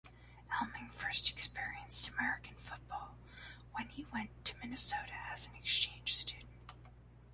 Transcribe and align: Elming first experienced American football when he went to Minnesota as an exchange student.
Elming 0.59 0.89
first 0.91 1.29
experienced 1.29 2.07
American 2.09 2.55
football 2.55 3.19
when 3.73 3.87
he 3.89 4.05
went 4.05 4.31
to 4.45 4.57
Minnesota 4.57 5.13
as 5.29 5.47
an 5.47 5.53
exchange 5.53 6.15
student. 6.15 6.49